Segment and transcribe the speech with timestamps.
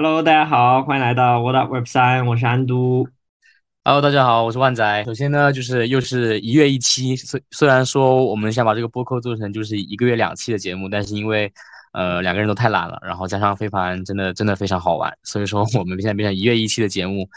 [0.00, 3.04] Hello，大家好，欢迎来到 What Up Web 三，我是安都。
[3.84, 5.02] Hello，大家好，我是万仔。
[5.02, 11.52] 首先呢，就是又是一月一期，虽虽然说我们想把这个播客做成就是一个月两期的节目，但是因为
[11.94, 17.28] 呃两个人都太懒了，然后加上飞盘真的真的非常好玩，所以说我们现在变成一月一期的节目。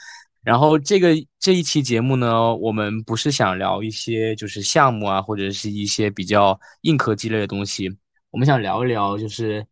[0.43, 7.89] 然后这个这一期节目呢，我们不是想聊一些就是项目啊，或者是一些比较硬科技类的东西，
[8.29, 9.65] 我们想聊一聊就是。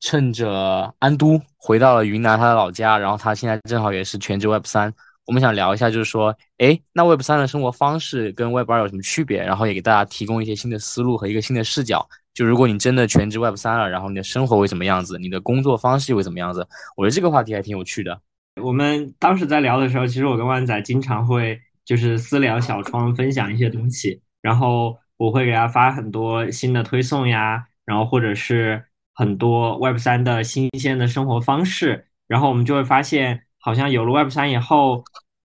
[0.00, 4.92] 趁着安都回到了云南他的老家，然后他现在正好也是全职 Web 三，
[5.26, 9.42] 我们想聊一下，就是说，哎，那 Web 三的生活方式跟 Web 二有什么区别？
[9.44, 12.08] 然后也给大家提供一些新的思路和一个新的视角。
[12.32, 15.18] 就如果你真的全职 Web 三了，然后你的生活会怎么样子？
[15.18, 16.66] 你的工作方式会怎么样子？
[16.96, 18.18] 我觉得这个话题还挺有趣的。
[18.62, 28.82] 我们当时在聊的时候，其实我跟万仔经常会就是私聊小窗，分享一些东西，然后我会给他发很多新的推送呀，然后或者是。
[29.20, 35.04] 很多 Web 三的新鲜的生活方式，然后我们就会发现，好像有了 Web 三以后，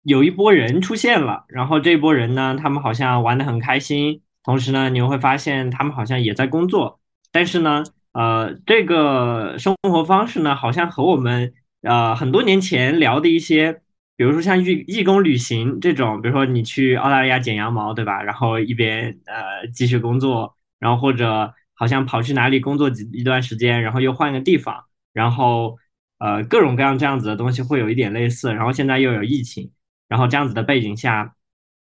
[0.03, 6.99] 有一波人出现了，然后这波人呢，他们好像玩的很开心，同时呢，你又会发现他们好像也在工作，
[7.31, 13.81] 但是呢，呃，这个生活方式呢，好像和我们呃很多年前聊的一些，
[14.17, 18.21] 比如说像义义工旅行这种，比如说你去澳大利亚剪羊毛，对吧？
[18.25, 21.55] 然后一边呃继续工作，然后或者。
[21.83, 25.77] 好像跑去哪里工作几一段时间，然后又换个地方，然后
[26.19, 29.69] 呃各种各样这样子的东西会有一点类似，然后现在又有疫情，
[30.07, 31.35] 然后这样子的背景下，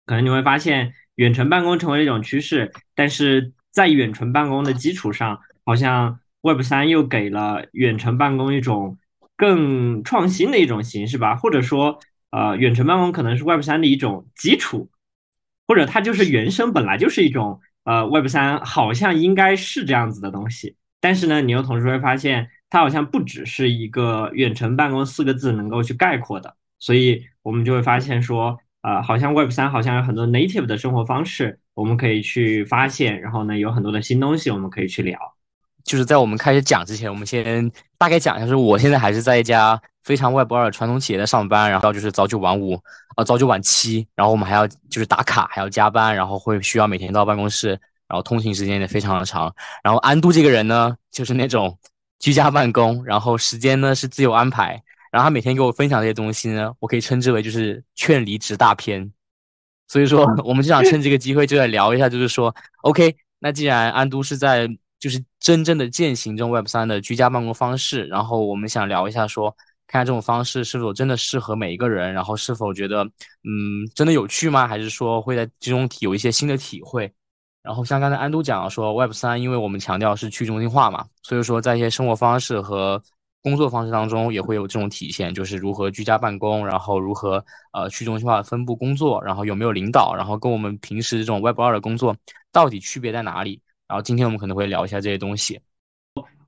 [0.06, 8.98] 可能你会发现远程办公成为一种趋势，但是在远程办公的基础上，好像 Web 三又给了远程办公一种
[9.36, 14.90] 更创新的一种形式吧，或者说呃远程办公可能是 Web 三的一种基础，
[15.68, 17.60] 或者它就是原生本来就是一种。
[17.84, 35.18] 呃，Web 三好像应该是这样子的东西，但是呢，你又同时会发现，它好像不只是一个远程办公四个字能够去概括的，所以我们就会发现说，呃，好像 Web 三好像有很多 native 的生活方式，我们可以去发现，然后呢，有很多的新东西我们可以去聊。
[35.84, 42.82] 就是在我们开始讲之前，我们先大概讲一下，就是我现在还是在一家非常 Web 二传统企业在上班，然后就是早九晚五。
[43.18, 47.72] 啊，早九晚七，然后我们还要就是打卡，还要加班，然后会需要每天到办公室，
[48.08, 49.54] 然后通勤时间也非常的长。
[49.84, 51.78] 然后安都这个人呢，就是那种
[52.20, 54.82] 居家办公，然后时间呢是自由安排，
[55.12, 59.12] 然后他每天给我分享这些东西呢，我可以称之为就是劝离职大片。
[59.90, 64.70] 所以说， 我们就想趁这个机会就来聊一下，就是说，OK，那既然安都是在
[65.02, 69.54] 就是真正的践行这种 Web 三的居家办公方式，然后我们想聊一下说。
[69.92, 73.04] 看这种方式是否真的适合每一个人，然后是否觉得，
[73.44, 74.66] 嗯，真的有趣吗？
[74.66, 77.12] 还是说会在其中有一些新的体会？
[77.62, 83.00] 然后像刚才安都讲说，Web 三，因为我们强调是去中心化嘛，所以说在一些生活方式和
[83.44, 87.44] 工作方式当中也会有这种体现，就是如何居家办公，然后如何
[87.74, 92.16] 呃去中心化分布工作，然后有没有领导，然后跟我们平时这种 Web 二的工作
[92.52, 93.62] 到底区别在哪里？
[93.88, 95.60] 然后今天我们可能会聊一下这些东西。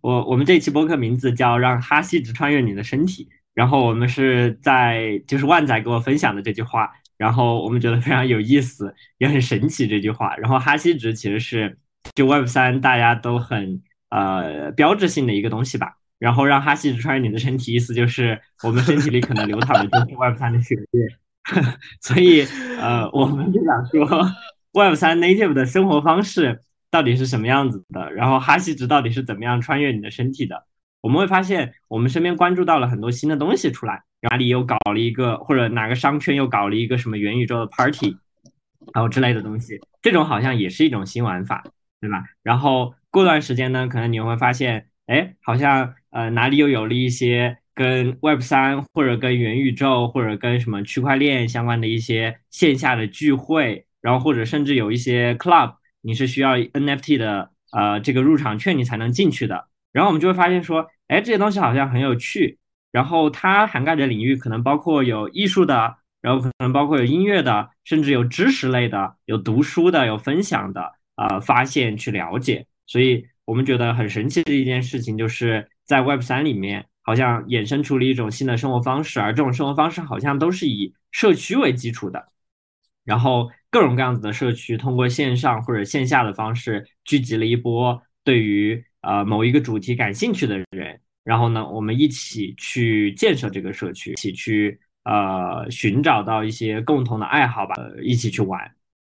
[0.04, 10.36] 我我们这期播客名字叫让哈希值穿越你的身体，然后我们是在就是万仔给我分享的这句话，然后我们觉得非常有意思，也很神奇这句话。
[10.36, 11.78] 然后哈希值其实是
[12.16, 15.94] 就 Web 三大家都很呃标志性的一个东西吧。
[16.20, 21.08] 然后让哈希值穿越你的身体，意思就是我们身体里可能流淌的就是 Web 三的血液，
[22.04, 22.46] 所以
[22.78, 24.06] 呃我们就想说
[24.74, 26.60] Web 三 native 的生活方式。
[26.94, 28.14] 到底是什么样子的？
[28.14, 30.64] 然后哈希值到底是怎么样穿越你的身体的？
[31.02, 38.16] 我们会发现，我们身边关注到了很多新的东西出来，哪里又搞了一个，或者哪个商圈又搞了一个什么元宇宙的 party，
[38.94, 41.64] 然后之类的东西，这种好像也是一种新玩法，
[42.00, 42.24] 对吧？
[42.44, 55.74] 然后过段时间呢，可能你会发现，哎，好像呃哪里又有了一些跟 Web 三或者跟元宇宙或者跟什么区块链相关的一些线下的聚会，然后或者甚至有一些 club。
[56.04, 62.60] 你是需要 NFT 的呃这个入场券你才能进去的，然后我们就会发现说，哎，这些东西好像很有趣，
[62.92, 82.33] 然后它涵盖的领域可能包括有艺术的，然后可能包括有音乐的，甚至有知识类的，有读书的，有分享的，呃，发现去了解，所以我们觉得很神奇的一件事情，就是在 Web 三里面好像衍生出了一种新的生活方式，而这种生活方式好像都是以社区为基础的。
[83.04, 91.00] 然后各种各样子的社区，通过线上或者线下的方式，聚集了一波对于呃某一个主题感兴趣的人。
[91.24, 98.60] 然后呢，我们一起去建设这个社区，一起去呃寻找到一些共同的爱好吧，一起去玩。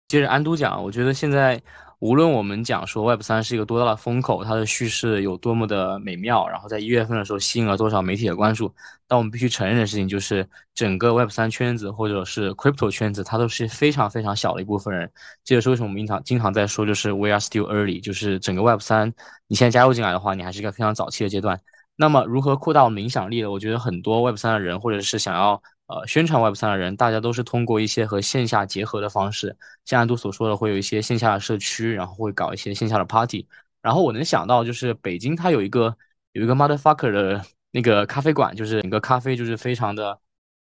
[0.09, 1.61] 接着安都讲，我觉得现在
[2.01, 8.75] 无论我们讲说 Web 三是一个多大的风口，它的叙事有多么的美妙，然后在一月份的时候吸引了多少媒体的关注，
[9.07, 15.11] 但我们必须承认的事情就是，整个 Web 三圈子或者是 Crypto 圈子，它都是非常非常小的一部分人。
[15.45, 19.13] 这也是为什么我们经常经常在说，就是 We are still early，就是整个 Web 三，
[19.47, 21.61] 你现在加入进来的话，你还是一个非常早期的阶段。
[21.97, 23.51] 那么如何扩大我们影响力呢？
[23.51, 25.63] 我觉得很多 Web 三的人，或者是想要。
[25.91, 33.45] 呃，宣传 Web 三的人，大家都是通过一些和线下结合的方式，像安都所说的，会有一些线下的社区，然后会搞一些线下的 party。
[33.83, 35.93] 然后我能想到，就是北京它有一个
[36.33, 40.17] 有一个 motherfucker 的那个咖啡馆，就是整个咖啡就是非常的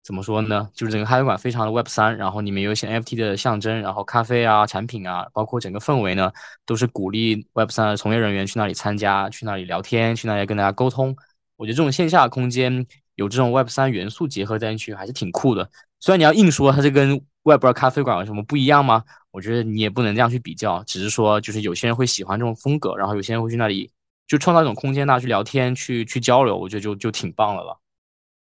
[0.05, 0.70] 怎么说呢？
[0.73, 6.31] 就是整个咖啡馆非常的 Web 三，然后里面有一些 NFT 的象征，然后咖啡啊、产品啊，包括整个氛围呢，
[6.64, 11.17] 都是鼓励 Web 三的从业人员去那里参加，去那里聊天，去那里跟大家沟通。
[11.56, 12.87] 我觉得这种线下空间。
[13.16, 15.68] 有这种 Web 三元素结合在一起，还是挺酷的。
[15.98, 19.02] 虽然你要硬说它是跟 Web 二咖啡馆有什么不一样吗？
[19.30, 20.82] 我觉得你也不能这样去比较。
[20.84, 23.90] 只是说，就是有些人会喜欢这种风格，然后有些人会去那里
[24.26, 27.80] 就创造一种空间，那去聊天、去去交流，我觉得就就挺棒的了。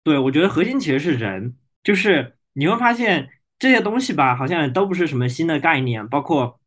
[0.04, 6.08] 对，我觉得核心其实是人，就是你会发现这些东西吧，好像都不是什么新的概念。
[6.10, 6.60] 包括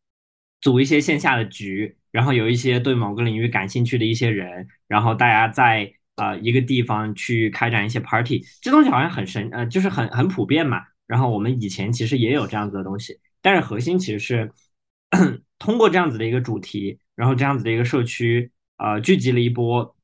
[0.60, 5.92] 组一些线下的局，然后有一些对某个领域感兴趣的一些人，然后大家在。
[6.16, 10.82] 啊，一个地方去开展一些 party，这东西好像很神，呃，就是很很普遍嘛。
[11.06, 14.52] 然后我们以前其实也有这样子的东西，但是核心其实是
[15.58, 19.96] 通过这样子的一个主题，然后这样子的一个社区，呃，聚集了一波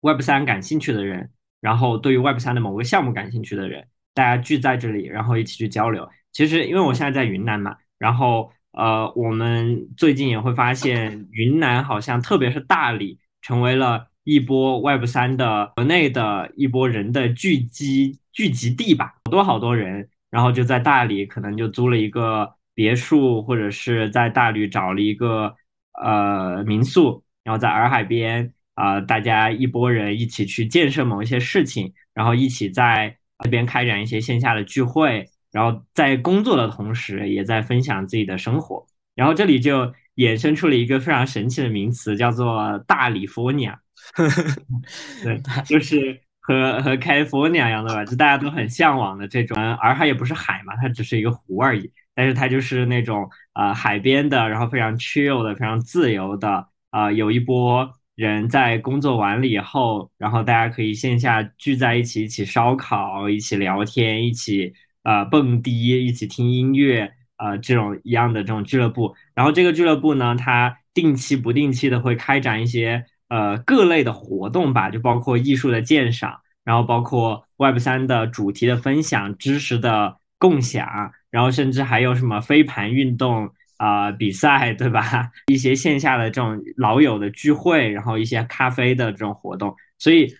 [0.00, 1.30] Web 三感兴趣的人，
[1.60, 6.08] 然后对于 Web 三的某个项目感兴趣的人，大家聚在这里，然后一起去交流。
[6.32, 14.06] 其实因为我现在在云南嘛，然后呃，我们最近也会发现云南好像特别是大理成为了。
[14.24, 25.54] 一波 Web 三的国内的一波人的聚集聚集地吧，好多好多人，然后就在大理，可能就租了一个别墅，或者是在大理找了一个
[26.02, 38.84] 呃民宿，然后在洱海边啊，大家一波人一起去建设某一些事情，然后一起在那边开展一些线下的聚会，然后在工作的同时，也在分享自己的生活，
[39.14, 43.78] 然后这里就衍生出了一个非常神奇的名词，叫做大理佛尼亚。
[45.22, 49.56] 对， 就是和和 California 一样的吧，就大家都很向往的这种。
[49.76, 51.90] 洱海也不是海嘛，它只是一个湖而已。
[52.14, 57.10] 但是它就是那种啊海边的，然后非常 chill 的，非常自由的啊。
[57.10, 64.72] 有一波人在工作完了以后，然后大家可以线下聚在一起，一起烧烤，一起聊天，一起
[65.02, 69.16] 啊蹦迪，一起听音乐啊这种一样的这种俱乐部。
[69.34, 73.06] 然后这个俱乐部呢，它定期不定期的会开展一些。
[73.28, 80.86] 呃，各类的活动吧，就包括艺术的鉴赏，然后包括 Web 三的主题的分享、知识的共享，
[81.30, 85.30] 然后甚至还有什么飞盘运动啊比赛，对吧？
[85.50, 90.32] 一些线下的这种老友的聚会，然后一些咖啡的这种活动，所以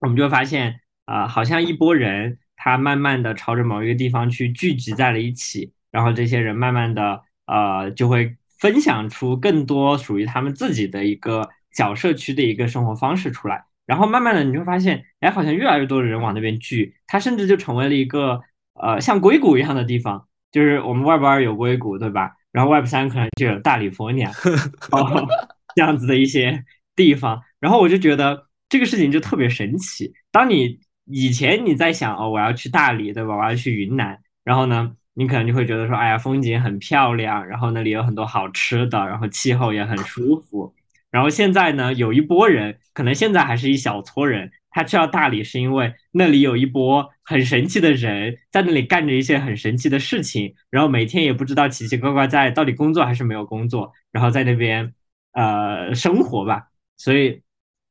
[0.00, 11.48] 我们就发现啊，好像一波人他慢慢的朝着某一个地方去聚集在了一起，然后这些人慢慢的呃就会分享出更多属于他们自己的一个。
[11.74, 18.40] 小社区的一个生活方式出来，然后慢慢的你会发现，哎，好像越来越多的人往那边聚，它甚至就成为了一个
[18.74, 22.32] 呃像硅谷一样的地方，就是我们 Web 二有硅谷，对吧？
[22.52, 24.30] 然后 Web 三可能就有大理佛尼亚，
[25.74, 26.64] 这样子的一些
[26.94, 30.12] 地方，然后我就觉得这个事情就特别神奇。
[30.30, 33.36] 当你以前你在想哦，我要去大理，对吧？
[33.36, 40.72] 我要去云南，然后呢，你可能就会觉得说，哎呀，风景很漂亮，然后那里有很多好吃的，然后气候也很舒服。
[41.14, 54.92] 然后现在呢，有一波人，可能现在还是一小撮人，他去到大理是因为那里有一波很神奇的人在那里干着一些很神奇的事情，然后每天也不知道奇奇怪怪在到底工作还是没有工作，然后在那边
[55.34, 56.66] 呃生活吧。
[56.96, 57.40] 所以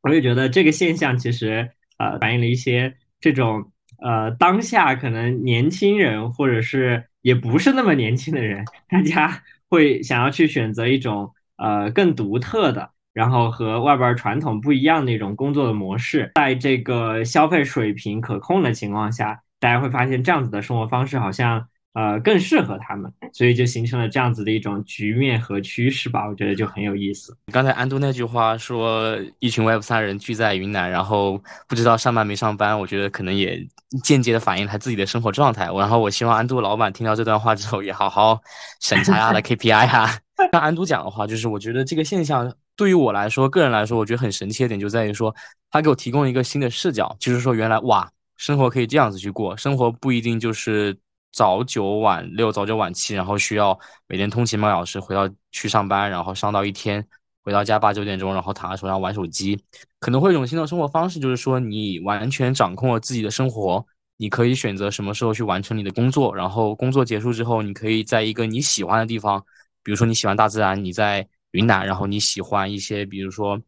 [0.02, 12.92] 我也觉得这个现象其实呃反映了一些这种呃当下可能年轻人或者是也不是那么年轻的人，大家会想要去选择一种呃更独特的。
[13.14, 26.28] 然后和外边传统不一样的一种工作的模式，在这个消费水平可控的情况下，大家会发现这样子的生活方式好像呃更适合他们，所以就形成了这样子的一种局面和趋势吧。
[26.28, 27.38] 我觉得就很有意思。
[27.52, 33.64] 刚才安都那句话说，一群 Web 三人聚在云南，然后不知道上班没上班，我觉得可能也
[34.04, 35.66] 间接的反映他自己的生活状态。
[35.66, 38.42] 然后我希望安都老板听到这段话之后，也好好
[38.82, 40.10] 审查他的 KPI 哈。
[40.52, 42.52] 像安都讲的话，就是我觉得这个现象。
[42.76, 45.34] 对于我来说，个人来说，我觉得很神奇的点就在于说，
[45.70, 50.98] 他给我提供一个新的视角，就是说，原来哇，生活可以这样子去过，生活不一定就是
[51.32, 53.78] 早九晚六，早九晚七，然后需要
[54.08, 57.06] 每天通勤半小时，回到去上班，然后上到一天，
[57.44, 59.60] 回到家八九点钟，然后躺在手上玩手机，
[60.00, 63.86] 可能会有一种新的生活方式，就是说你完全掌控了自己的生活，
[64.18, 69.44] 你可以选择什么时候去完成你的工作，然后工作结束之后，你可以在一个你喜欢的地方，
[69.84, 73.60] 比如说你喜欢大自然，你在云南，然后你喜欢一些，比如说，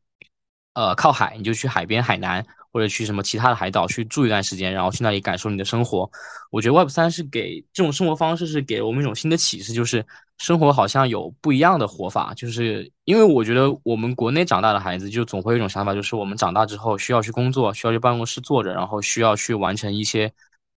[0.73, 2.45] 呃，靠海，你就去海边海南。
[2.75, 6.11] 或者去什么其他的海岛去住一段时间，然后去那里感受你的生活。
[6.51, 10.05] 我觉得 Web 三是给这种生活方式是给我们一种新的启示，就是
[10.39, 12.33] 生活好像有不一样的活法。
[12.33, 20.33] 就是因为我觉得我们国内长大的孩子就总会有一种想法，就是我们长大之后需要去工作，需要去办公室坐着，然后需要去完成一些，比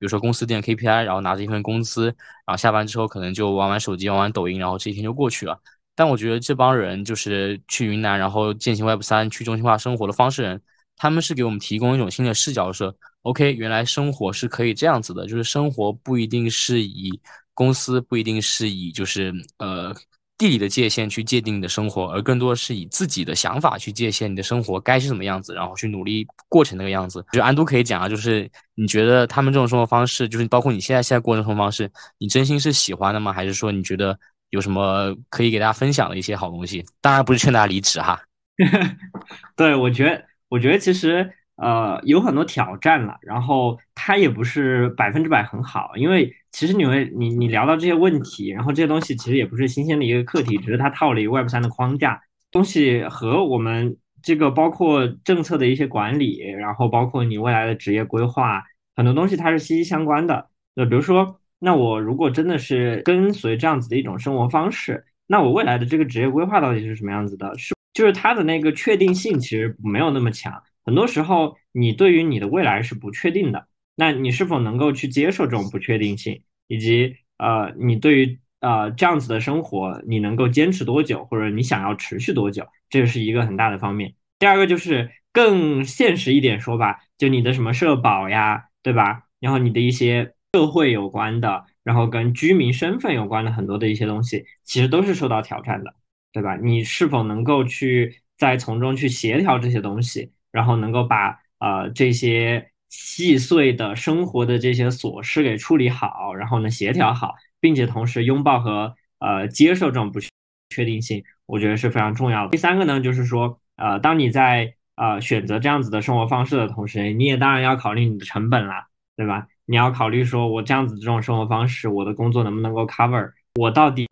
[0.07, 2.05] 如说公司定 KPI，然后拿着一份工资，
[2.47, 5.61] 然后下班之后可能就玩玩手机，玩玩抖音，然后这一天就过去了。
[5.99, 10.63] 但我觉得这帮人就是去云南，然后践行 Web 三去中心化生活的方式人。
[10.97, 17.11] 他们是给我们提供一种新的视角，说，OK，原来生活是可以这样子的，就是生活不一定是以
[17.53, 19.93] 公司，不一定是以就是呃
[20.37, 27.25] 地理的界限去界定你的生活，而更多是以自己的想法去界限你的生活该是什么样子，然后去努力过成那个样子。
[27.33, 33.33] 就安都可以讲啊，就是你觉得他们这种生活方式，就是包括你现在现在过的生活方式，你真心是喜欢的吗？
[33.33, 34.17] 还是说你觉得
[34.51, 36.85] 有什么可以给大家分享的一些好东西？
[37.01, 38.21] 当然不是劝大家离职哈。
[39.57, 40.25] 对，我觉得。
[40.51, 52.19] 我觉得其实呃有很多挑战了，然后它也不是百分之百很好，因为其实你会你你聊到这些问题，然后这些东西其实也不是新鲜的一个课题，只是它套了一个 Web 三的框架，
[52.51, 58.65] 东西和我们这个包括政策的一些管理，然后包括你未来的职业规划，
[58.97, 60.49] 很多东西它是息息相关的。
[60.75, 67.57] 就比如说，那我如果真的是跟随这样子的一种生活方式，那我未来的这个职业规划到底是什么样子的？
[67.59, 67.75] 是？
[67.95, 84.15] 就是它的那个确定性其实没有那么强，很多时候你对于你的未来是不确定的，那你是否能够去接受这种不确定性，以及呃，你对于呃这样子的生活，你能够坚持多久，或者你想要持续多久，这是一个很大的方面。
[84.39, 89.25] 第二个就是更现实一点说吧，就你的什么社保呀，对吧？
[89.41, 95.95] 然后你的一些社会有关的，然后跟居民身份有关的很多的一些东西，其实都是受到挑战的。
[96.31, 96.57] 对吧？
[96.57, 110.21] 你是否能够去在从中去协调这些东西，然后能够把呃这些细碎的生活的这些琐事给处理好，然后呢协调好，并且同时拥抱和呃接受这种不
[110.69, 112.51] 确定性，我觉得是非常重要的。
[112.51, 118.87] 第三个呢，就是说呃，当你在呃选择这样子的生活方式的同时，你也当然要考虑你的成本啦，
[119.17, 119.49] 对吧？
[119.69, 123.31] 你要考虑说我这样子这种生活方式，我的工作能不能够 cover？
[123.55, 124.07] 我到底？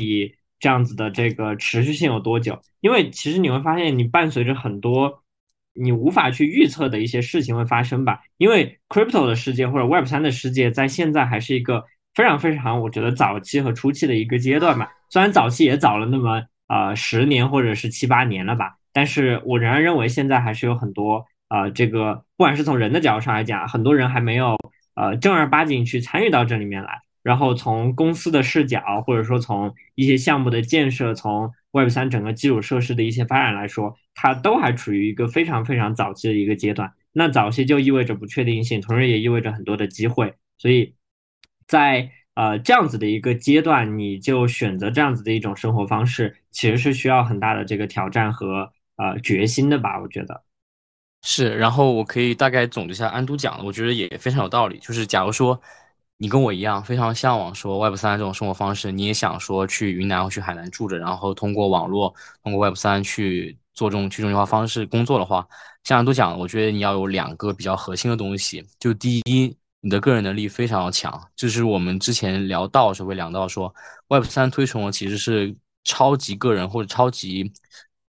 [0.58, 2.58] 这样子的这个持续性有多久？
[2.80, 5.22] 因为其实你会发现，你伴随着很多
[5.75, 8.20] 你无法去预测的一些事情会发生吧。
[8.38, 11.84] 因为 crypto 的世界或者 Web 三的世界，在现在还是一个
[12.14, 14.90] 非常非常，我觉得早期和初期的一个阶段吧。
[15.10, 24.56] 虽然早期也早了那么呃十年或者是七八年了吧，但是我仍然认为现在还是有很多呃这个，不管是从人的角度上来讲，很多人还没有
[24.97, 27.03] 呃正儿八经去参与到这里面来。
[27.23, 36.93] 然后从公司的视角，或者说从一些项目的建设，从 Web 三整个基础设施的一些发展来说，它都还处于一个非常非常早期的一个阶段。
[37.12, 40.33] 那早期就意味着不确定性，同时也意味着很多的机会。
[40.57, 40.95] 所以
[41.67, 50.00] 在呃这样子的一个阶段，你就选择这样子的一种生活方式，其实是需要很大的这个挑战和呃决心的吧？
[50.00, 50.45] 我觉得
[51.26, 51.54] 是。
[51.56, 54.78] 然后我可以大概总结一下安都讲的，我觉得也非常有道理。
[54.78, 55.61] 就是假如说。
[56.18, 65.47] 你跟我一样，非常向往说 Web 三这种生活方式，你也想说去云南或去海南住着，然后通过网络，通过 Web 三去做这种去中心化方式工作的话，
[65.85, 73.71] 像安都讲，我觉得你要有两个比较核心的东西，就第一，你的个人能力非常强，就是我们之前聊到时候会聊到说
[74.09, 75.54] ，Web 三推崇的其实是
[75.85, 77.52] 超级个人或者超级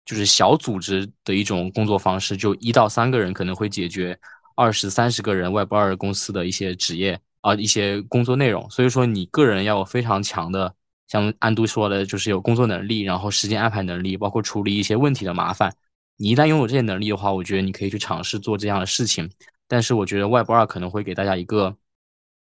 [0.04, 4.18] 就是小组织的一种工作方式，就一到三个人可能会解决
[4.56, 7.20] 二十三十个人 Web 二公司的一些职业。
[7.42, 10.72] 啊，一些工作内容，所以说你个人要有非常强的，
[11.08, 15.74] 像安都说的，就是有工作能力，然后时间安排能力，包括处理一些问题的麻烦。
[16.18, 19.28] 你一旦拥有这些能力的话，我觉得你可以去尝试做这样的事情。
[19.66, 21.76] 但是我觉得 Web 二可能会给大家一个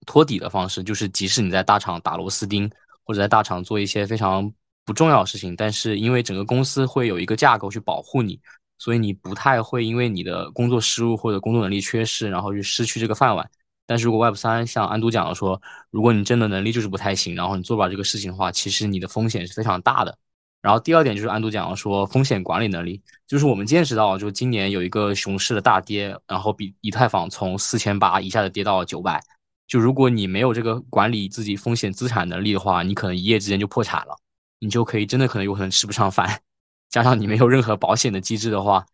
[0.05, 2.69] 托底的方式，就是即使你在大厂打螺丝钉，
[3.03, 4.53] 或者在大厂做一些非常
[4.85, 8.39] 不重要的事情，但是因为整个公司会有一个架构去保护你，
[8.77, 13.49] 所以你不太会因为你的工作失误或者工作能力缺失，然后去失去这个饭碗。
[13.85, 15.61] 但是如果 Web 三像安都讲的说，
[15.91, 20.17] 如果你真的能力就是不太行，然后你做不了这个事情的话，其实你的风险是非常大的。
[20.61, 29.21] 然后第二点就是安都讲的说，风险管理能力，就是我们见识到，就今年有一个熊市的大跌，然后比以太坊从四千八一下子跌到了九百，
[29.67, 34.15] 就如果你没有这个管理自己风险资产能力的话，你可能一夜之间就破产了，
[34.63, 36.39] 你就可以真的可能有可能吃不上饭。
[36.89, 38.85] 加上你没有任何保险的机制的话，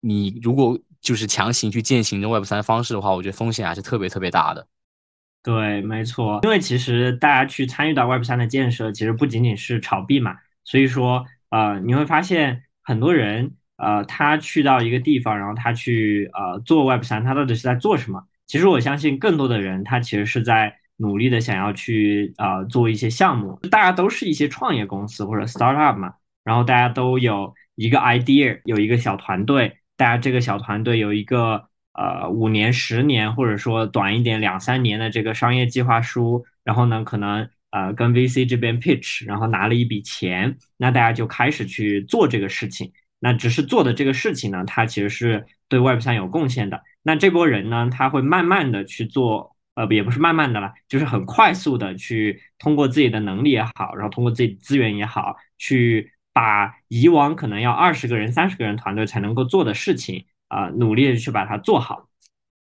[0.00, 4.66] 你如果就是强行去践行这 Web 三方式的话，我觉得风险还是特别特别大的。
[5.42, 18.24] 对，没错，因为其实大家去参与到 Web 三的建设，其实不仅仅是炒币嘛，所以说呃，你会发现很多人呃，他去到一个地方，然后他去呃做 Web 三，他到底是在做什么？
[18.46, 23.58] 其实我相信更多的人，他其实是在努力的想要去啊做一些项目。
[23.70, 42.90] 大家都是一些创业公司或者 startup 嘛，然后大家都有一个 idea，有一个小团队，大家这个小团队有一个呃五年、十年，或者说短一点两三年的这个商业计划书，然后呢可能呃跟 VC 这边 pitch，然后拿了一笔钱，那大家就开始去做这个事情。
[43.24, 46.82] 那只是做的这个事情呢，它其实是对 Web 三有贡献的。
[47.04, 62.08] 那这波人呢，他会慢慢的去做，呃，也不是慢慢的了，就是很快速的去通过自己的能力也好，然后通过自己资源也好，去把以往可能要二十个人、三十个人团队才能够做的事情，啊，努力的去把它做好，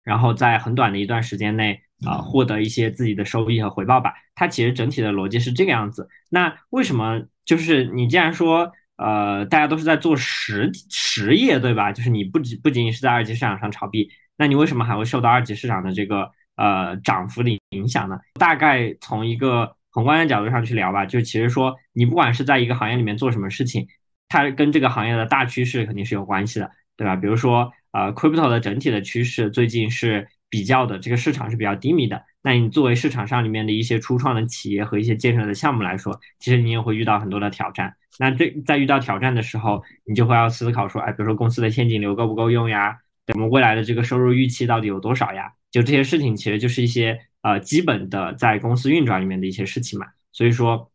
[0.04, 4.14] 然后在很短的一段时间内，啊，获得一些自己的收益和回报吧。
[4.34, 6.08] 它其实整体的逻辑是这个样子。
[6.30, 8.72] 那为什么就是你既然说？
[8.98, 11.92] 呃，大家都是在做实实业，对吧？
[11.92, 18.18] 就是你不仅不仅仅是在二级市场上炒币，那你为什么还会受到二级市场的这个呃涨幅的影响呢？
[18.34, 23.86] 大概从一个宏观的角度上去聊吧，就其实说你不管是在一个行业里面做什么事情，
[24.28, 27.16] 它跟这个行业的大趋势肯定是有关系的，对吧？
[27.16, 37.94] 比如说呃，crypto 的整体的趋势最近是比较的这个市场是比较低迷的，那你作为市场上里面的一些初创的企业和一些建设的项目来说，其实你也会遇到很多的挑战。
[38.18, 42.96] 那这在遇到挑战的时候，你就会要思考说，哎，比如说公司的现金流够不够用呀？
[43.34, 45.50] 我们未来的这个收入预期到底有多少呀？
[45.70, 50.06] 就这些事情，其实就是一些呃基本的在公司运转里面的一些事情嘛。
[50.32, 50.90] 所以说，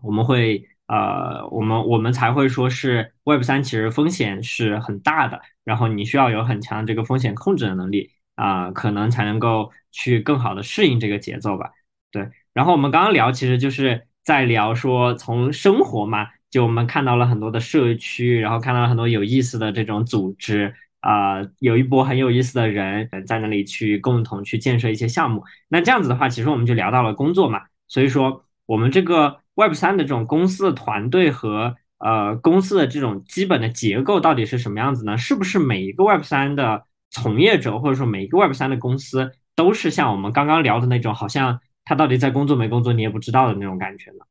[0.00, 11.70] 我们会呃，我们我们才会说是 Web 三其实风险是很大的，然后你需要有很强的这个风险控制的能力啊，可能才能够去更好的适应这个节奏吧。
[12.10, 16.28] 对，然后我们刚刚聊，其实就是在聊说从生活嘛。
[16.50, 25.44] 就我们看到了很多的社区，然后看到了很多有意思的这种组织啊，有一波很有意思的人在那里去共同去建设一些项目。
[25.68, 27.60] 那这样子的话，其实我们就聊到了工作嘛。
[27.86, 35.18] 所以说，我们这个 Web 三的这种公司的团队和呃公司的这种基本的结构到底是什么样子呢？
[35.18, 44.24] 是不是每一个 Web 三的从业者或者说每一个 Web 三的公司都是像我们刚刚聊的那种，好像他到底在工作没工作你也不知道的那种感觉呢？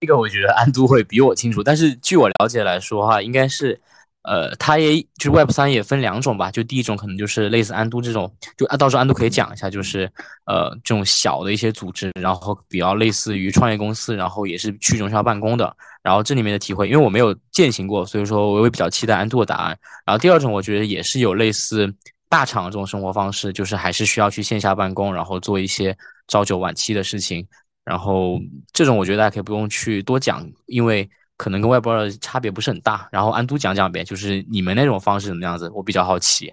[0.00, 3.80] 这个我觉得安都会比我清楚，但是据我了解来说哈，应该是，
[4.26, 10.10] 呃，它也就是 Web 三也分两种吧，就第一种可能就是类似安都这种，就啊到时候安都可以讲一下，就是
[10.46, 19.78] 呃这种小的一些组织，然后比较类似于创业公司，然后也是去中心化办公的，然后这里面的体会，因为我没有践行过，所以说我也比较期待安都的答案。
[20.04, 21.94] 然后第二种我觉得也是有类似
[22.28, 27.46] 大厂这种生活方式，就是还是需要去线下办公，然后做一些朝九晚七的事情。
[27.84, 28.40] 然后
[28.72, 33.08] 这种我觉得大家可以不用去多讲，因为可能跟外包的差别不是很大。
[33.12, 36.52] 然后安都讲讲呗，就是你们那种方式怎么样子，我比较好奇。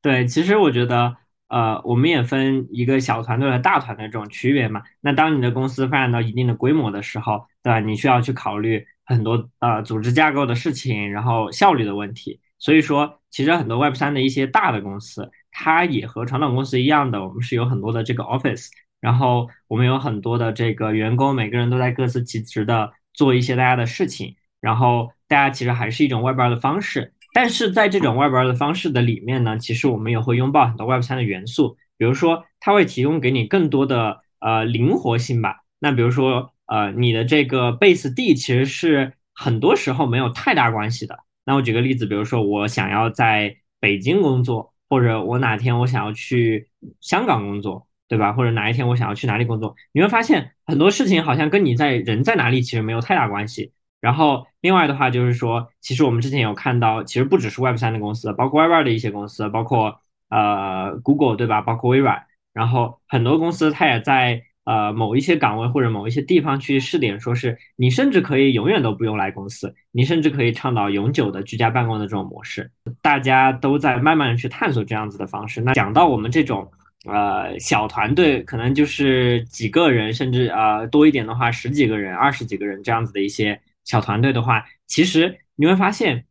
[0.00, 1.14] 对，其实我觉得，
[1.48, 4.82] 呃，我们也分一个小团队和大团队这种区别嘛。
[5.00, 7.78] 那当你的公司发展到一定的规模的时候，对吧？
[7.78, 12.40] 你需要去考虑很多呃组织架构的事情，然后效率的问题。
[12.58, 18.68] 所以说，其实很多 Web 三的一些大的公司，它也和传统公司一样的，我们是有很多的这个 Office。
[19.00, 24.36] 然后我们有很多的这个员工，每个人都在各司其职的做一些大家的事情。
[24.60, 35.56] 然后大家其实还是一种 Web 的方式，但是在这种 Web 的方式的里面呢，其实我们也会拥抱很多 Web 三的元素，比如说它会提供给你更多的呃灵活性吧。
[35.80, 41.18] 那比如说呃你的这个 base 地其实是很多时候没有太大关系的。
[41.44, 46.68] 那我举个例子，比如说我想要在北京工作，或者我哪天我想要去
[47.00, 47.88] 香港工作。
[48.12, 48.30] 对吧？
[48.30, 53.72] 或者哪一天我想要去哪里工作，你会发现很多事情好像跟你在人在哪里其实没有太大关系。
[54.02, 59.98] 然后另外的话就是说，其实我们之前有看到，其实不只是 Web 三的公司，包括 Web 二的一些公司，包括
[60.28, 61.62] 呃 Google 对吧？
[61.62, 62.22] 包括微软，
[62.52, 72.70] 然后很多公司它也在呃某一些岗位或者某一些地方去试点，说是你甚至可以永远都不用来公司，你甚至可以倡导永久的居家办公的这种模式。
[73.00, 75.62] 大家都在慢慢的去探索这样子的方式。
[75.62, 76.70] 那讲到我们这种。
[77.04, 86.24] 呃，小团队可能就是几个人，甚至呃多一点的话，十几个人、二十几个人这样子的一些小团队的话，其实你会发现，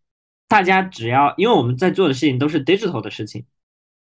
[0.47, 3.43] 大家只要因为我们在做的事情都是 digital 的事情，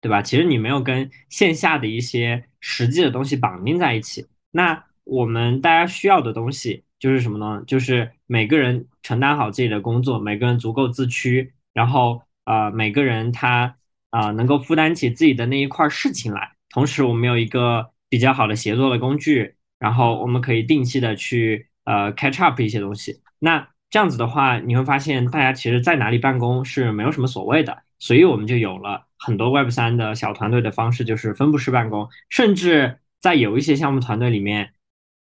[0.03, 0.21] 对吧？
[0.21, 4.27] 其实你没有跟线下的一些实际的东西绑定在一起。
[4.51, 7.63] 那我们大家需要的东西就是什么呢？
[7.67, 13.75] 就是每个人承担好自己的工作，每个人足够自驱，然后呃，每个人他
[14.13, 16.49] 啊能够负担起自己的那一块事情来。
[16.71, 23.21] 同时，我们有一个比较好的协作的工具，然后我们可以定期的去呃 catch up 一些东西。
[23.41, 29.07] 那这样子的话，你会发现大家其实在哪里办公是没有什么所谓的，所以我们就有了。
[29.19, 34.73] 很多 Web 三的小团队的方式就是分布式办公，甚至在有一些项目团队里面，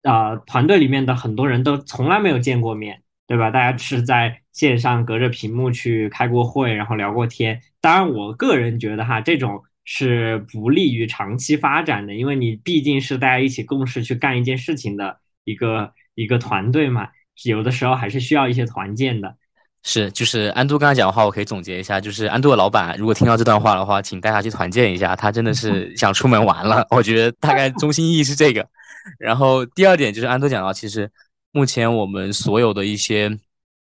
[0.03, 3.49] 啊，团队里面的很多人都从来没有见过面，对吧？
[3.49, 7.61] 大家是在线上隔着屏幕去开过会，然后聊过天。
[7.79, 17.07] 当然，我个人觉得哈，这种是不利于长期发展的，因为你毕竟是大家一起共事去干一件事情的一个一个团队嘛，
[17.43, 19.35] 有的时候还是需要一些团建的。
[19.83, 26.83] 是，就是安都刚才讲的话，我可以总结一下，就是安都的老板如果听到这段话的话，请带他去团建一下，他真的是 想出门玩了。
[26.89, 28.67] 我觉得大概中心意义是这个。
[29.19, 31.09] 然后第二点就是安都讲到，其实
[31.53, 33.29] 目前我们所有的一些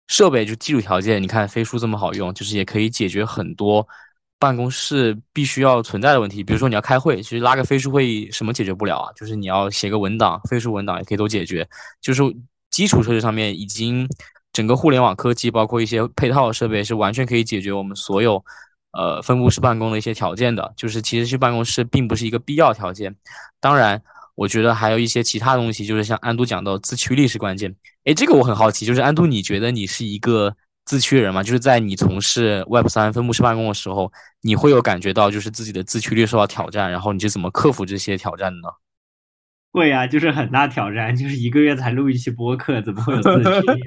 [0.09, 3.87] 设备，就基础条件，你看飞书这么好用，就是也可以解决很多
[4.39, 6.43] 办公室必须要存在的问题。
[6.43, 9.13] 比如说你要开会，其实拉个飞书会议什么解决不了啊？
[9.15, 11.69] 就是你要写个文档，飞书文档也可以都解决。
[12.01, 12.23] 就是
[12.71, 14.09] 基础设施上面已经。
[14.53, 18.43] 整个互联网科技，包括一些配套设备，是完全可以解决我们所有，
[18.93, 20.73] 呃，分布式办公的一些条件的。
[20.75, 23.15] 就是其实去办公室并不是一个必要条件。
[23.61, 24.03] 当然，
[24.35, 27.71] 我觉得还有一些其他东西，就是像安都讲到自驱力是关键。
[28.07, 31.43] 诶，这个我很好奇，就是安都，你觉得你是一个自驱人吗？
[31.43, 34.11] 就是在你从事 Web 三分布式办公的时候，
[34.43, 38.69] 你会有感觉到就是自己的自驱力受到挑战，然后你是怎么克服这些挑战的呢？
[39.73, 43.83] 会啊，就是很大挑战，就是一个月才录一期播客，怎么会有自驱力？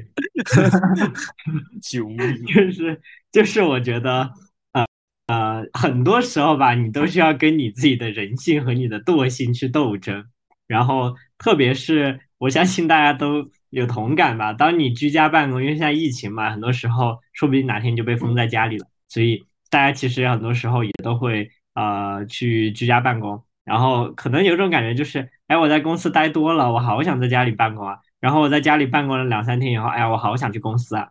[1.82, 3.01] 就是
[3.32, 4.29] 就是，我觉得，
[4.73, 4.86] 呃
[5.27, 10.25] 呃，很多时候吧，你都需要跟你自己的人性和你的惰性去斗争。
[10.67, 23.43] 然后，特别是我相信大家都有同感吧，当你居家办公，因为现在疫情嘛，很多时候说不定哪天就被封在家里了，所以大家其实很多时候也都会呃去居家办公。
[23.63, 25.29] 然后可能有种感觉就是。
[25.49, 27.97] 哎，我在公司待多了，我好想在家里办公啊。
[28.19, 31.10] 然后我在家里办公了两三天以后，哎呀，我好想去公司啊，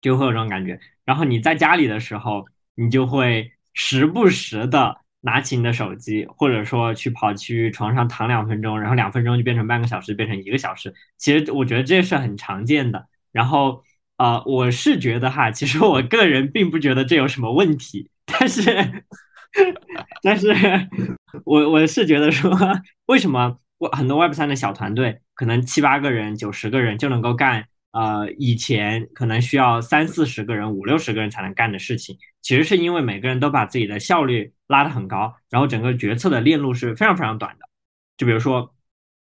[0.00, 0.80] 就会有这种感觉。
[1.04, 10.92] 然后你在家里的时候，你就会时不时的拿起你的手机，或者说去跑去床上躺两分钟，然后两分钟就变成半个小时，变成一个小时。
[11.18, 13.06] 其实我觉得这是很常见的。
[13.32, 13.82] 然后，
[14.16, 19.04] 呃，我是觉得哈，其实我个人并不觉得这有什么问题，但是。
[20.22, 20.46] 但是，
[21.44, 22.56] 我我是觉得说，
[23.06, 37.68] 为什么我很多 Web 三的小团队，可能七八个人、九十个人就能够干，呃，以前可能需要三四十个人、五六十个人才能干的事情，其实是因为每个人都把自己的效率拉得很高，然后整个决策的链路是非常非常短的。
[38.16, 38.74] 就比如说，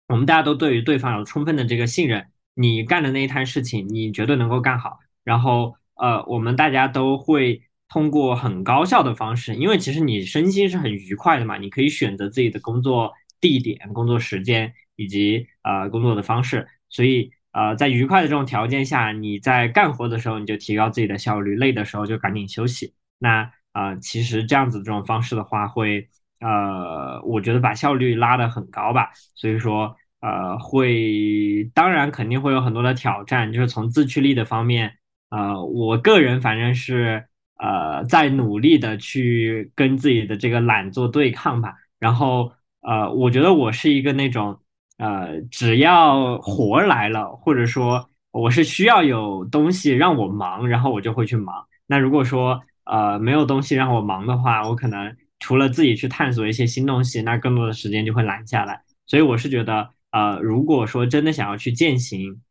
[0.07, 4.99] 我们大家都对于对方有充分的这个信任，你干的那一摊事情，你绝对能够干好。
[5.23, 7.61] 然后，呃，我们大家都会。
[7.91, 22.93] 通过很高效的方式，因为其实你身心是很愉快的嘛，你可以选择自己的工作地点、工作时间以及呃工作的方式，所以呃在愉快的这种条件下，你在干活的时候你就提高自己的效率，累的时候就赶紧休息。
[23.17, 26.07] 那啊，其实这样子这种方式的话，会
[26.39, 29.09] 呃我觉得把效率拉得很高吧。
[29.35, 34.93] 所以说呃会，当然肯定会有很多的挑战，就是从自驱力的方面，
[35.29, 37.25] 呃我个人反正是。
[37.61, 41.75] 呃，在努力的去跟自己的这个懒做对抗吧。
[41.99, 44.57] 然后，呃，我觉得我是一个那种，
[44.97, 51.53] 呃，只要活来了，或者说我是需要有东西让我忙，然后我就会去忙。
[51.85, 58.81] 那如果说呃没有东西让我忙的话，我可能除了自己去探索一些新东西，那更多的时间就会懒下来。
[59.05, 62.41] 所以我是觉得，呃，如果说真的想要去践行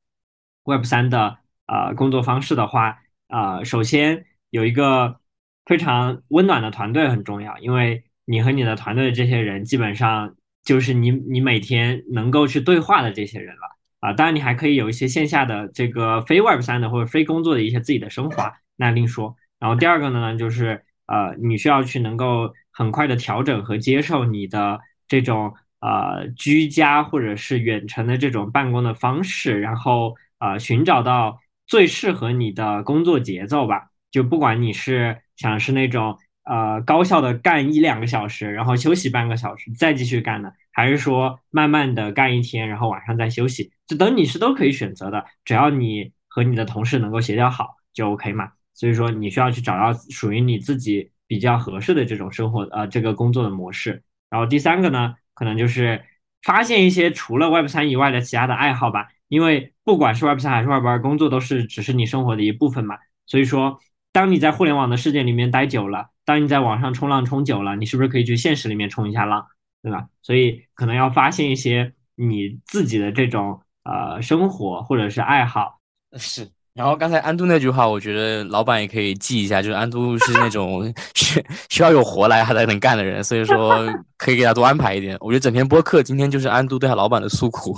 [0.64, 2.98] Web 三的呃工作方式的话，
[3.29, 4.24] 呃，首先。
[4.51, 5.20] 有一个
[5.66, 14.14] 非常温暖的团队很重要，因为你和你的团队的这些人，基本上就是你你每天能够去对话的这些人了啊。
[14.14, 19.37] 当然，你还可以有一些线下的这个非 Web 三的或者非工作的一些自己的生活，那另说。
[19.59, 33.88] 然后第二个呢，就是呃，你需要去能够很快的调整和接受你的这种呃居家或者是远程的这种办公的方式，然后呃寻找到最适合你的工作节奏吧。
[34.11, 48.53] 就不管你是想是那种呃高效的干一两个小时，然后休息半个小时再继续干的，还是说慢慢的干一天，然后晚上再休息，这等你是都可以选择的，只要你和你的同事能够协调好就 OK 嘛。
[48.79, 54.01] 所以说你需要去找到属于你自己比较合适的这种生活呃这个工作的模式。
[54.31, 56.01] 然后第三个呢，可能就是
[56.45, 62.97] 发现一些除了 Web 三以外的其他的爱好吧，因为不管是 Web 三还是 Web 二，工作都是只是你生活的一部分嘛。
[63.27, 63.81] 所以说，
[64.12, 69.45] 当你在互联网的世界里面待久了，当你在网上冲浪冲久了，你是不是可以去现实里面冲一下浪，
[69.83, 70.07] 对吧？
[70.23, 75.81] 所以可能要发现一些你自己的这种呃生活或者是爱好。
[76.17, 76.49] 是。
[76.79, 83.85] 然后刚才安都那句话，我觉得老板也可以记一下，就是安都是那种 需需要有活来他才能干的人，所以说
[84.17, 85.17] 可以给他多安排一点。
[85.19, 87.75] 我觉得整篇播客今天就是安都对他老板的诉苦。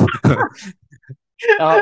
[1.58, 1.78] 然后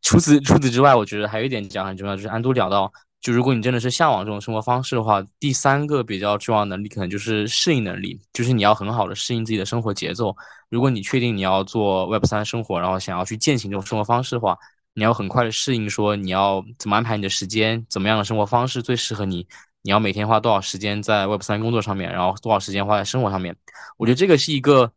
[0.00, 10.34] 除此除此之外，我觉得还有一点讲很重要，就是安都聊到，就如果你真的是向往这种生活方式的话，第三个比较重要能力可能就是适应能力，就是你要很好的适应自己的生活节奏。
[10.70, 14.56] 如果你确定你要做 Web 三生活，然后想要去践行这种生活方式的话。
[14.94, 19.46] 你要很快的适应，说你要怎么安排你的时间，怎么样的生活方式最适合你？
[19.82, 23.54] 你要每天花多少时间在 Web 三工作上面，然后多少时间花在生活上面？
[23.98, 24.90] 我觉得这个是一个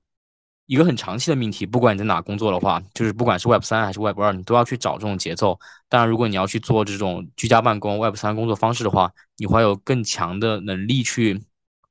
[0.67, 1.65] 一个很长期的命题。
[1.65, 5.59] 不管你在哪工作的话，就是不管是 Web 三还是 Web 二，你都要去找这种节奏。
[5.89, 11.41] 当然，如果你要去做这种居家办公 Web 三工作方式的话，你会有更强的能力去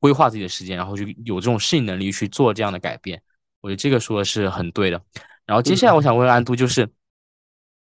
[0.00, 3.20] 规划自己的时间，然后去有这种适应能力去做这样的改变。
[3.60, 5.02] 我觉得这个说的是很对的。
[5.44, 6.88] 然后接下来我想问安都，就是。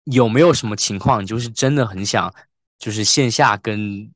[0.05, 2.33] 有没有什么情况，就是真的很想，
[2.77, 4.09] 就是线下跟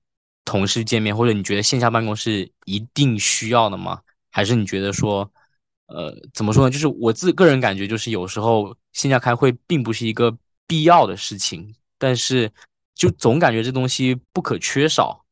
[0.46, 4.00] 同事见面，或者你觉得线下办公是一定需要的吗？
[4.32, 5.30] 还是你觉得说，
[5.88, 6.70] 呃，怎么说呢？
[6.70, 10.36] 就是我自个人感觉，就是有时候线下开会并不是一个
[10.68, 12.52] 必要的事情，但是
[12.94, 15.26] 就总感觉这东西不可缺少。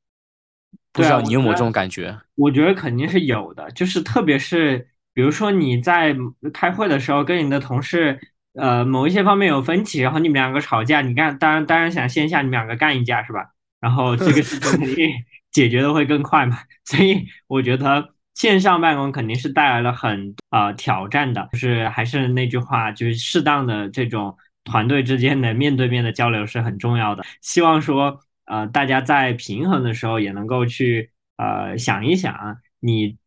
[0.91, 2.20] 不知道你有没有这种感觉？
[2.34, 6.15] 我觉得肯定是有的，就是特别是比如说你在
[6.52, 8.20] 开会的时候跟你的同事。
[8.58, 13.52] 呃，某一些方面有分歧，然后你们两个吵架，你干当然当然想线下你们两个干一架是吧？
[13.80, 15.10] 然后这个事情肯定
[15.52, 16.58] 解决的会更快嘛。
[16.86, 27.24] 所以我觉得线上办公肯定是带来了很呃挑战的，就是还是那句话，就是适当的这种团队之间的面对面的交流是很重要的。
[27.41, 33.17] 希望说呃大家在平衡的时候也能够去呃想一想，你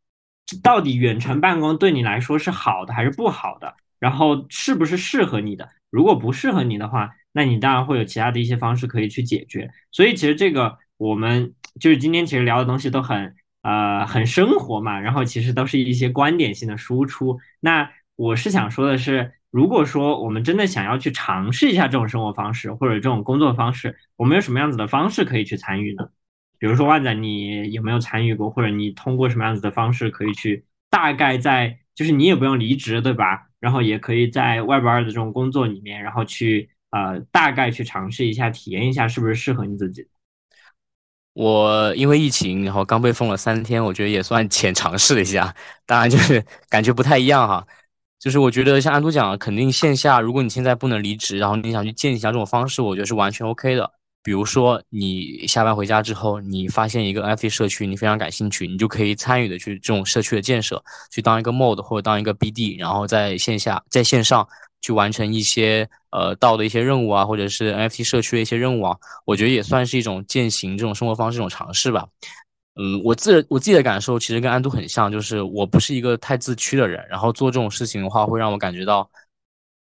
[0.62, 3.74] 到底远程办公对你来说是好的还是不好的？
[4.00, 5.68] 然后是不是适合你的？
[5.90, 9.70] 如果不适合你的话，那你当然会有其他的一些方式可以去解决。
[9.92, 17.38] 所以其实这个我们就是今天其实聊的东西都很呃很生活嘛，然后其实都是一些观点性的输出。
[17.60, 26.08] 那我是想说的是，如果说我们真的想要去尝试一下这种生活方式或者这种工作方式，我们有什么样子的方式可以去参与呢？
[26.58, 33.49] 比如说万仔，你有没有参与过，或者你通过什么样子的方式可以去大概在就是你也不用离职，对吧？
[33.60, 40.06] 然后也可以在 Web 二的这种工作里面，然后去呃大概去尝试一下，体验一下是不是适合你自己。
[41.32, 45.54] 我因为疫情，然后刚被封了三天，我觉得也算浅尝试了一下，
[45.86, 47.64] 当然就是 感觉不太一样哈。
[48.18, 53.90] 就是我觉得像安都讲，肯定线下，如果你现在不能离职，然后你想去见一下这种方式，我觉得是完全 OK 的。
[54.22, 64.46] 比如说，你下班回家之后，你发现一个 NFT 社区，你非常感兴趣，你就可以参与的去这种社区的建设，去当一个 mod 或者当一个 BD，然后在线下、在线上
[64.82, 72.06] 去完成一些呃道的一些任务啊，或者是 NFT 社区的一些任务啊，我觉得也算是一种践行这种生活方式一种尝试吧。
[72.76, 79.10] 嗯，我自我自己的感受其实跟安都很像，就是我不是一个太自驱的人，然后做这种事情的话，会让我感觉到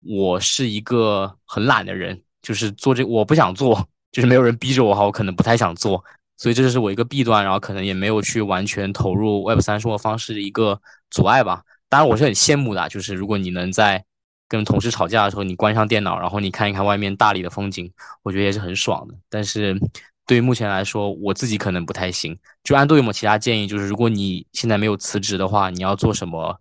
[0.01, 3.85] 我是一个很懒的人，就是做这我不想做。
[4.11, 6.03] 就是没有人逼着我哈，我可能不太想做，
[6.37, 11.63] 所以这就是我一个弊端，然后可能也没有去完全投入 Web 三生活方式的一个阻碍吧。
[11.87, 14.03] 当然我是很羡慕的，就是如果你能在
[14.47, 17.91] 跟同事吵架的时候，你关上电脑，然后你看一看外面大理的风景，
[18.23, 19.13] 我觉得也是很爽的。
[19.29, 19.79] 但是
[20.25, 22.37] 对于目前来说，我自己可能不太行。
[22.63, 23.67] 就安都有没有其他建议？
[23.67, 26.59] 就是如果你现在没有辞职的话，你要做什么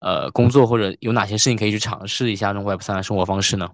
[0.00, 3.68] 呃工作，或者有哪些事情可以去尝试一下这种 Web 三的生活方式呢？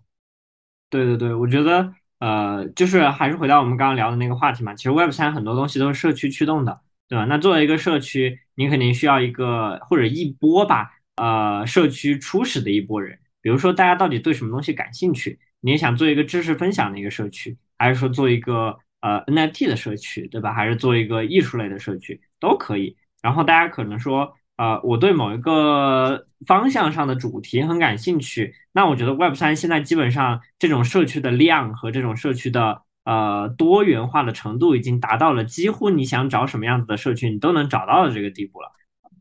[0.90, 1.92] 对对对，我觉得。
[2.24, 4.72] 呃，就是还是回到我们刚刚聊的那个话题嘛。
[4.74, 7.26] 其实 Web 三很多东西都是社区驱动的，对吧？
[7.26, 13.18] 那作为一个社区，你肯定需要一个或者一波吧，呃，社区初始的一波人。
[13.42, 15.38] 比如说，大家到底对什么东西感兴趣？
[15.60, 20.54] 你也想做一个知识分享的一个社区，还是说做一个呃 NFT 的社区，对吧？
[20.54, 22.96] 还是做一个艺术类的社区都可以。
[23.20, 24.34] 然后大家可能说。
[24.56, 38.70] 呃，我对某一个方向上的主题很感兴趣，那我觉得 Web 三现在基本上这种社区的量和这种社区的呃多元化的程度已经达到了几乎你想找什么样子的社区你都能找到的这个地步了。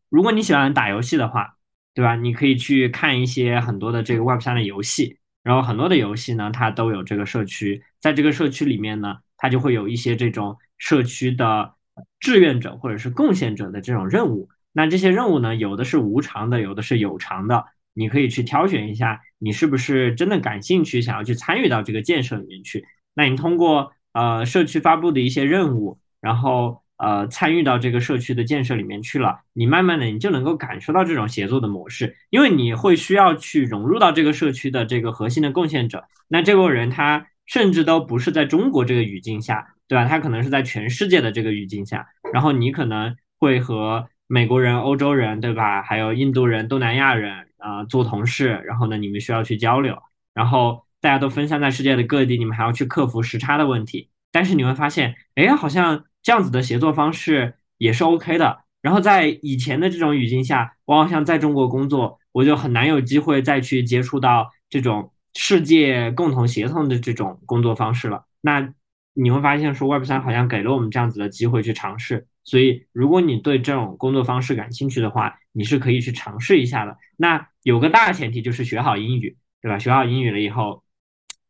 [0.09, 1.55] 如果你喜欢打游戏的话，
[1.95, 2.15] 对吧？
[2.15, 11.73] 你可以去看一些很多的这个 Web 三的游戏，然后很多的游戏呢，它都有这个社区，在这个社区里面呢，它就会有一些这种社区的。
[12.19, 14.49] 志愿者或者是贡献者的这种任务。
[14.73, 22.83] 那这些任务呢，有的是无偿的，有的是有偿的，你可以去挑选一下，你是不是真的感兴趣，想要去参与到这个建设里面去。
[23.13, 36.03] 那你通过呃社区发布的一些任务，然后呃参与到这个社区的建设里面去了，你慢慢的你就能够感受到这种协作的模式，因为你会需要去融入到这个社区的这个核心的贡献者。
[36.27, 40.05] 那这波人他甚至都不是在中国这个语境下，对吧？
[40.05, 45.81] 他可能是在全世界的这个语境下，然后你可能会和美国人、欧洲人，对吧？
[45.81, 48.61] 还有印度人、东南亚人啊，做同事。
[48.65, 49.97] 然后呢，你们需要去交流。
[50.33, 54.09] 然后大家都分散在世界的各地，你们还要去克服时差的问题。
[54.31, 58.59] 但是你会发现，哎，好像这样子的协作方式也是 OK 的。
[58.81, 68.25] 然后在以前的这种语境下，我好像在中国工作，我就很难有机会再去接触到这种世界共同协同的这种工作方式了。
[68.41, 68.73] 那
[69.13, 72.27] 你会发现，说 Web 三好像给了我们这样子的机会去尝试。
[72.43, 76.97] 所以，如果你对这种工作方式感兴趣的话，你是可以去尝试一下的。
[77.15, 79.79] 那有个大前提就是学好英语，对吧？
[79.79, 80.83] 学好英语了以后，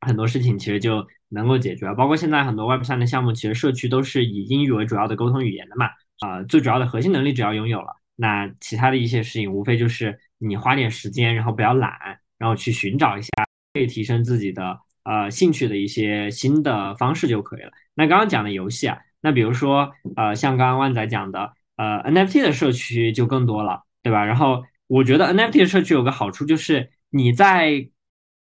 [0.02, 1.92] 很多事情其实就能够解决。
[1.96, 5.88] 包括现在很多 Web 三的项目，其实社区都是以英语为主要的沟通语言的嘛。
[6.20, 11.92] 啊，最主要的核心能力只要拥有了，那其他的一些事情，无非就是你花点时间，然后不要懒，
[12.38, 13.30] 然后去寻找一下
[13.74, 17.72] 可以提升自己的呃兴趣的一些新的方式就可以了。
[17.96, 18.98] 那刚刚讲的游戏啊。
[19.24, 24.24] 那比如说，呃，像刚刚万仔讲的，呃，NFT 的社区就更多了，对吧？
[24.24, 27.88] 然后我觉得 NFT 的社区有个好处，就是你在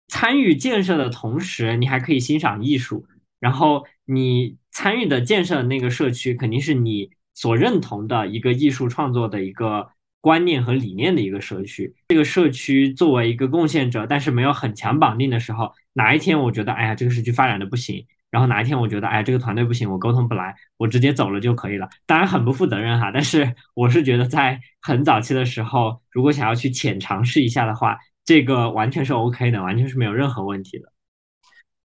[0.08, 3.06] 参与建设的同时，你还可以欣赏艺术。
[3.40, 9.88] 然后你参与的建设的那个社区，肯定是你所认同的一个艺术创作的一个
[10.20, 11.94] 观念和理念的一个社区。
[12.10, 18.06] 这个社区作为一个贡献者，但是没有很强绑定的时候，哪一天我觉得，哎呀，这个社区发展的不行。
[18.32, 21.90] 然后哪一天我觉得，哎，这个团队不行，我沟通不来，我直接走了就可以了。
[22.06, 30.92] 当然很不负责任哈，但是我是觉得在很早期的时候，如果想要去浅尝试一下的话，这个完全是 OK 的，完全是没有任何问题的。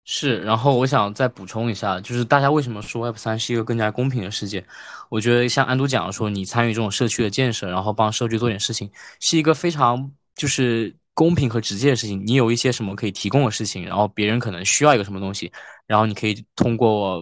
[0.03, 4.65] 是，然后我想再补充一下，就是大家为什么说 Web 三是一个更加公平的世界？
[5.09, 12.21] 我觉得像安都讲的说，你参与这种社区的建设，然后帮社区做点事情，是一个非常就是公平和直接的事情。
[12.25, 15.49] 你有一些什么可以提供的事情，然后别人可能需要一个什么东西。
[15.91, 17.21] 然后你可以通过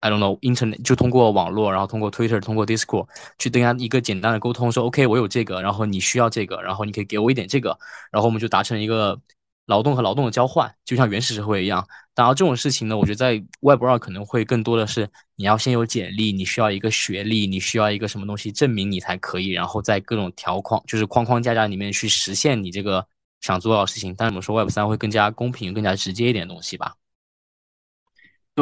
[0.00, 3.06] ，I don't know internet，就通过网络，然后通过 Twitter，通过 Discord
[3.38, 7.74] 去跟他一个简单的沟通，说 OK，我有这个，然后你需要这个，然后你可以给我一点这个，
[8.12, 9.18] 然后我们就达成一个
[9.64, 11.82] 劳动和劳动的交换，就像原始社会一样。
[12.12, 23.02] 当然这种事情呢，我觉得在 Web 二可能会更多的是你要先有简历，你需要一个学历，你需要一个什么东西证明你才可以，然后在各种条框就是框框架架里面去实现你这个
[23.40, 24.14] 想做到的事情。
[24.14, 26.94] 但是我们说 Web 三会更加公平、更加直接一点东西吧。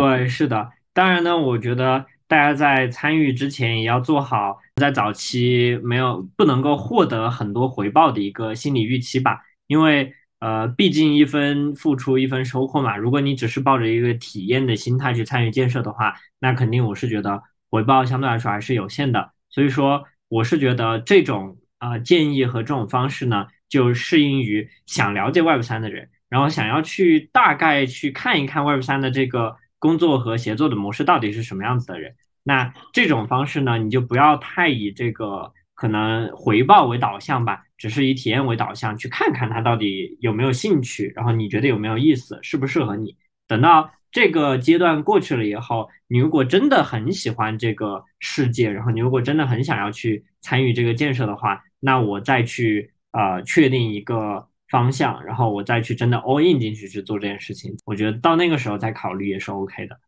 [0.01, 12.97] 对，是的，当然呢，我觉得大家在参与之前也要做好在早期没有不能够获得很多回报的一个心理预期吧，因为呃，毕竟一分付出一分收获嘛。
[12.97, 19.33] 如果你只是抱着一个体验的心态去参与建设的话，那肯定我是觉得回报相对来说还是有限的。
[19.51, 29.57] 所以说，我是觉得这种啊建议和这种方式呢，就适应于想了解 Web 三的人，然后想要去大概去看一看 Web 三的这个。
[29.79, 32.15] 工作和协作的模式到底是什么样子的人？
[32.43, 43.15] 那这种方式呢，你就不要太以这个可能回报为导向吧，只是以体验为导向，去看看他到底有没有兴趣，然后你觉得有没有意思，适不适合你。
[43.47, 54.48] 等到这个阶段过去了以后，你如果真的很喜欢这个世界，然后你如果真的很想要去参与这个建设的话，那我再去呃确定一个。
[54.69, 59.99] 方向，然后我再去真的 all in 进去去做这件事情，我觉得到那个时候再考虑也是 OK 的。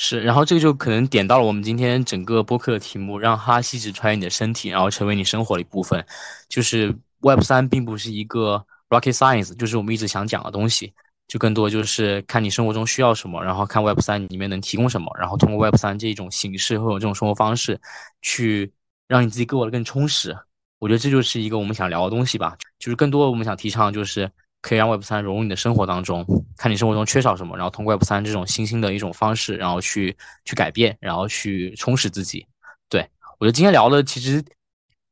[0.00, 6.04] 是，然后这个就可能点到了我们今天整个播客的题目，让哈希只穿越你的身体，然后成为你生活的一部分。
[6.48, 10.92] 就是 Web 三并不是一个 rocket science，就是我们一直想讲的东西，
[11.26, 17.80] 就更多就是看你生活中需要什么，然后看 Web 三里面能提供什么，然后通过 Web 三这种形式或者这种生活方式，
[18.22, 18.72] 去
[19.08, 20.36] 让你自己过得更充实。
[20.78, 24.30] 我觉得这就是一个我们想聊的东西吧，就是更多我们想提倡，就是
[24.62, 26.24] 可以让 Web 三融入你的生活当中，
[26.56, 32.46] 看你生活中缺少什么，然后通过 Web 三这种新兴的一种方式，然后去去改变，然后去充实自己。
[32.88, 33.04] 对
[33.40, 34.40] 我觉得今天聊的其实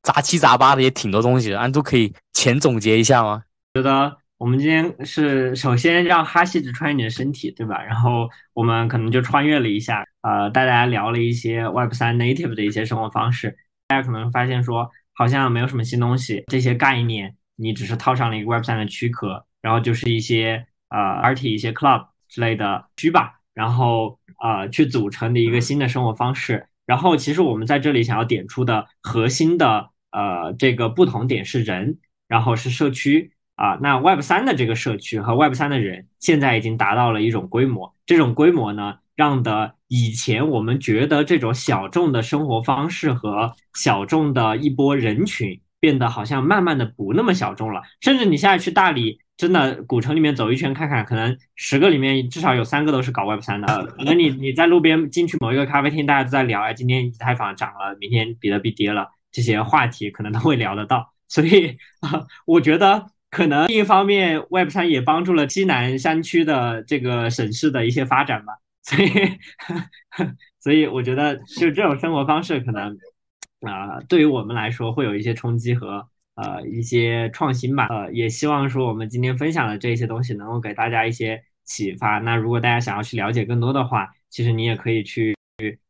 [0.02, 3.42] 杂七杂八的也挺多东西的，安都可以浅总结一下吗？
[3.74, 7.82] 觉得我们今天是首先让哈希只穿越你的身体，对吧？
[7.82, 13.56] 然后我们可能就穿越了一下，呃，带大家聊了一些 Web 三 native 的一些生活方式，
[13.88, 14.88] 大家可能发现说。
[15.16, 26.66] 好像没有什么新东西，这些概念你只是套上了一个 Web 三的躯壳，然后就是一些呃 Party、一些 Club 之类的区吧，然后呃去组成的一个新的生活方式。
[26.84, 31.98] 然后其实我们在这里想要点出的核心的呃这个不同点是人，
[32.28, 33.78] 然后是社区啊。
[33.80, 49.18] 那 Web 三的这个社区和 Web 三的人现在已经达到了一种规模，这种规模呢，让的以前我们觉得这种小众的生活方式和小众的一波人群变得好像慢慢的不那么小众了，甚至你现在去大理。
[49.38, 53.84] 真的，古城里面走一圈看看，可能十个里面至少有三个都是搞 Web 三的。
[53.98, 61.12] 可能你你在路边进去某一个咖啡厅，大家都在聊，哎，今天以太坊涨了，明天比特币跌了，这些话题可能都会聊得到。
[61.28, 68.54] 所以啊，我觉得可能另一方面，Web 三也帮助了西南山区的这个省市的一些发展吧。
[68.86, 69.10] 所以，
[70.60, 72.96] 所以我觉得就这种生活方式，可能
[73.60, 76.08] 啊，对于我们来说会有一些冲击和。
[76.36, 82.18] 呃，一些创新吧，呃，也希望说我们今天分享的这些东西能够给大家一些启发。
[82.18, 85.34] 那如果大家想要去了解更多的话，其实你也可以去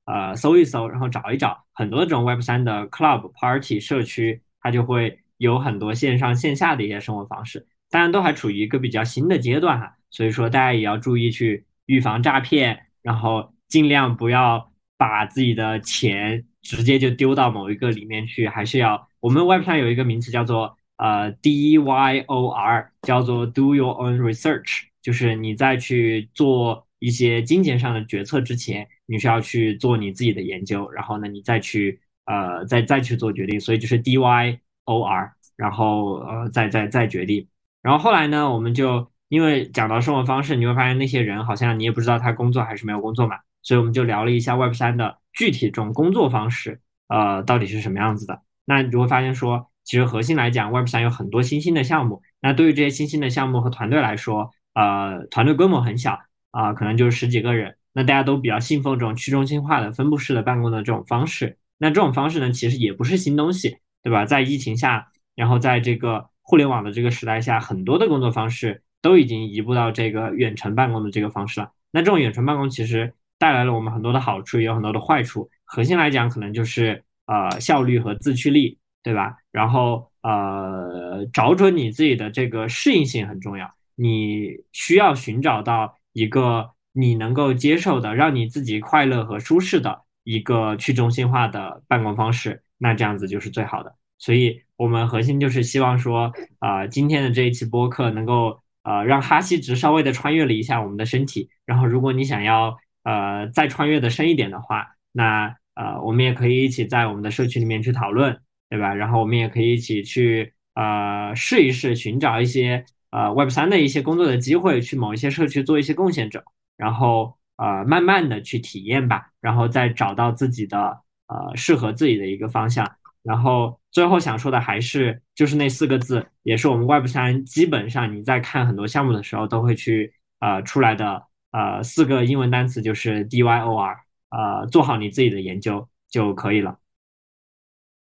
[0.05, 7.66] 呃搜一搜，然后找一找很多这种 Web 三的 Club Party 社区，它就会有很多线上线下的一些生活方式。
[7.90, 19.09] 当然都还处于一个比较新的阶段哈，所以说大家也要注意去预防诈骗，然后尽量不要把自己的钱直接就丢到某一个里面去，还是要。
[19.20, 37.46] 我们 Web 上有一个名词叫做呃 DYOR，叫做 Do Your Own Research，就是你在去做一些金钱上的决策之前，你需要去做你自己的研究，然后呢，你再去呃再再去做决定，所以就是 DYOR，然后呃再再再决定。
[37.82, 48.41] 然后后来呢，我们就因为讲到生活方式，你会发现那些人好像你也不知道他工作还是没有工作嘛，所以我们就聊了一下 Web 三的具体这种工作方式，呃到底是什么样子的。
[48.64, 52.22] 那你就会发现说，其实核心来讲，Web 三有很多新兴的项目。
[52.41, 56.18] 那对于这些新兴的项目和团队来说，呃，团队规模很小
[56.51, 57.77] 啊，可能就是十几个人。
[57.93, 61.57] 那大家都比较信奉这种去中心化的分布式的办公的这种方式。
[61.79, 64.24] 那这种方式呢，其实也不是新东西，对吧？
[64.24, 71.70] 在疫情下，然后在这个互联网的这个时代下，很多的工作方式都已经移步到这个远程办公的这个方式了。
[71.92, 75.48] 那这种远程办公其实带来了我们很多的好处，也有很多的坏处。
[75.64, 77.02] 核心来讲，可能就是。
[77.28, 79.34] 呃，效率和自驱力，对吧？
[79.50, 83.68] 然后呃，找准你自己的这个适应性很重要。
[83.96, 93.92] 你需要寻找到一个你能够接受的、让你自己快乐和舒适的一个去中心化的办公方式，那这样子就是最好的。
[94.18, 98.57] 所以，我们核心就是希望说，啊，今天的这一期播客能够
[98.87, 101.51] 呃让哈希值稍微的穿越了一下我们的身体。
[101.66, 105.55] 然后，如果你想要呃再穿越的深一点的话，那。
[105.76, 108.34] 呃，我们也可以一起在我们的社区里面去讨论，
[108.70, 108.95] 对吧？
[108.95, 116.43] 然后我们也可以一起去呃试一试，寻找一些呃 Web 三的一些工作的机会，去某一些社区做一些贡献者，
[116.78, 122.91] 然后呃慢慢的去体验吧，然后再找到自己的呃适合自己的一个方向。
[123.27, 133.97] 然后最后想说的还是就是那四个字，也是我们 Web 三基本上你在看很多项目的时候都会去呃出来的呃四个英文单词，就是 DYOR。
[134.29, 136.77] 呃，做好你自己的研究就可以了。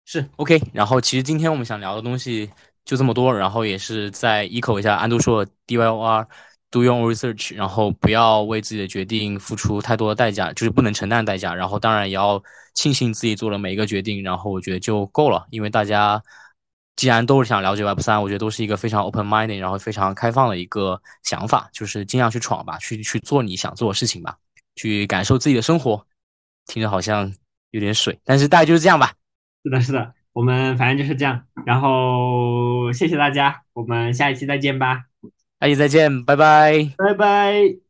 [0.05, 0.61] 是 OK。
[0.73, 2.47] 然后其实今天我们想聊的东西
[2.83, 5.45] 就这么多，然后也是再一口一下安都说
[6.71, 11.53] do your research，然后不要为自己的决定付出太多的代价，就是不能承担代价。
[11.53, 12.41] 然后当然也要
[12.73, 15.45] 庆幸自己做了每一个决定，然后我觉得就够了。
[15.49, 16.21] 因为大家
[16.95, 24.37] 既然都是想了解 Web 三，我觉得都是一个非常 open minded，然后非常开放的一个想法，就是尽量去闯吧，去去做你想做的事情吧，
[24.75, 26.05] 去感受自己的生活。
[26.67, 27.33] 听着好像
[27.71, 29.11] 有点水，但是大概就是这样吧。
[29.63, 31.41] 是的，是的，我们反正就是这样。
[31.65, 35.05] 然后谢谢大家，我们下一期再见吧。
[35.59, 37.88] 阿姨再见，拜拜，拜拜。